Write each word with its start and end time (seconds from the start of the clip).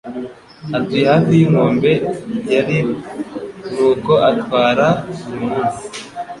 Atuye 0.77 1.03
hafi 1.11 1.31
yinkombe 1.39 1.91
ya 2.51 2.59
Wripple, 2.65 2.79
nuko 3.73 4.13
atwara 4.29 4.87
buri 5.23 5.39
munsi. 5.47 5.83